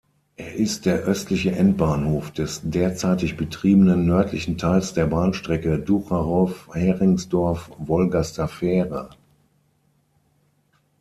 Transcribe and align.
Er 0.35 0.55
ist 0.55 0.87
der 0.87 1.01
östliche 1.01 1.51
Endbahnhof 1.51 2.31
des 2.31 2.61
derzeitig 2.63 3.37
betriebenen 3.37 4.07
nördlichen 4.07 4.57
Teils 4.57 4.95
der 4.95 5.05
Bahnstrecke 5.05 5.77
Ducherow–Heringsdorf–Wolgaster 5.77 8.47
Fähre. 8.47 9.09